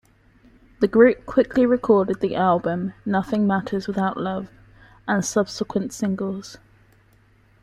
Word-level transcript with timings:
The 0.79 0.87
group 0.87 1.27
quickly 1.27 1.63
recorded 1.63 2.21
the 2.21 2.33
album 2.35 2.93
"Nothing 3.05 3.45
Matters 3.45 3.87
Without 3.87 4.17
Love" 4.17 4.49
and 5.07 5.23
subsequent 5.23 5.93
singles. 5.93 6.57